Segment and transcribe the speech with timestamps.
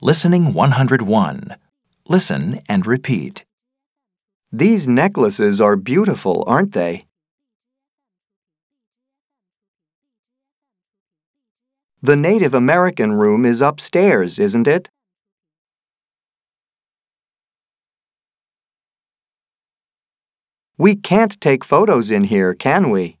[0.00, 1.56] Listening 101.
[2.06, 3.44] Listen and repeat.
[4.52, 7.06] These necklaces are beautiful, aren't they?
[12.00, 14.88] The Native American room is upstairs, isn't it?
[20.76, 23.17] We can't take photos in here, can we?